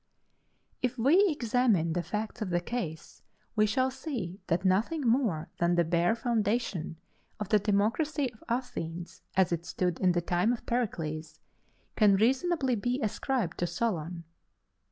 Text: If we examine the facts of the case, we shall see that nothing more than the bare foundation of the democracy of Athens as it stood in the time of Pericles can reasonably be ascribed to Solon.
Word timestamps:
If 0.81 0.97
we 0.97 1.27
examine 1.29 1.93
the 1.93 2.01
facts 2.01 2.41
of 2.41 2.49
the 2.49 2.59
case, 2.59 3.21
we 3.55 3.67
shall 3.67 3.91
see 3.91 4.39
that 4.47 4.65
nothing 4.65 5.01
more 5.01 5.51
than 5.59 5.75
the 5.75 5.83
bare 5.83 6.15
foundation 6.15 6.97
of 7.39 7.49
the 7.49 7.59
democracy 7.59 8.33
of 8.33 8.43
Athens 8.49 9.21
as 9.35 9.51
it 9.51 9.63
stood 9.63 9.99
in 9.99 10.13
the 10.13 10.19
time 10.21 10.53
of 10.53 10.65
Pericles 10.65 11.39
can 11.95 12.15
reasonably 12.15 12.73
be 12.73 12.99
ascribed 13.01 13.59
to 13.59 13.67
Solon. 13.67 14.23